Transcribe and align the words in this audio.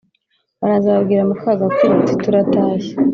baraza 0.61 0.95
babwira 0.95 1.23
muka 1.29 1.51
gakwi 1.59 1.85
bati 1.91 2.13
«turatashye 2.23 2.93